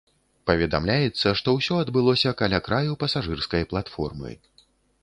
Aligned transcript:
Паведамляецца, 0.49 1.33
што 1.41 1.55
ўсё 1.57 1.77
адбылося 1.83 2.35
каля 2.41 2.59
краю 2.69 2.99
пасажырскай 3.05 3.71
платформы. 3.75 4.37